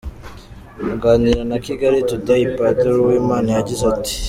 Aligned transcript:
Aganira 0.93 1.41
na 1.49 1.57
Kigali 1.65 1.99
Today, 2.09 2.43
Padiri 2.57 2.97
Uwimana 3.01 3.47
yagize 3.57 3.83
ati:. 3.93 4.13